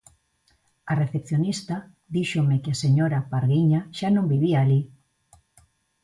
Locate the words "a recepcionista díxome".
0.91-2.55